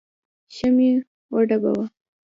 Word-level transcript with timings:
ښه 0.55 0.67
مې 0.75 0.89
وډباوه. 1.33 1.85